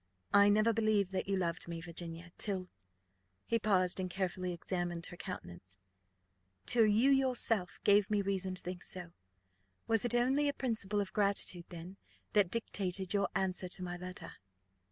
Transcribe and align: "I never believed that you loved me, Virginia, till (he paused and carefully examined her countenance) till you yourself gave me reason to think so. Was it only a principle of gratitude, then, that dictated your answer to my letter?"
"I 0.33 0.49
never 0.49 0.73
believed 0.73 1.11
that 1.11 1.27
you 1.29 1.37
loved 1.37 1.67
me, 1.67 1.79
Virginia, 1.79 2.31
till 2.39 2.69
(he 3.45 3.59
paused 3.59 3.99
and 3.99 4.09
carefully 4.09 4.51
examined 4.51 5.05
her 5.05 5.15
countenance) 5.15 5.77
till 6.65 6.87
you 6.87 7.11
yourself 7.11 7.79
gave 7.83 8.09
me 8.09 8.23
reason 8.23 8.55
to 8.55 8.61
think 8.63 8.81
so. 8.81 9.13
Was 9.85 10.03
it 10.03 10.15
only 10.15 10.49
a 10.49 10.53
principle 10.55 11.01
of 11.01 11.13
gratitude, 11.13 11.65
then, 11.69 11.97
that 12.33 12.49
dictated 12.49 13.13
your 13.13 13.29
answer 13.35 13.69
to 13.69 13.83
my 13.83 13.95
letter?" 13.95 14.33